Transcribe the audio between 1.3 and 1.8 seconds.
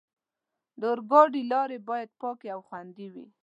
لارې